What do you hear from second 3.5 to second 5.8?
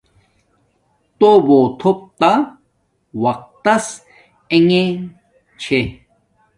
تس انݣے چھے